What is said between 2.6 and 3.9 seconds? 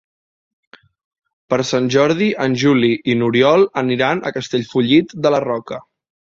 Juli i n'Oriol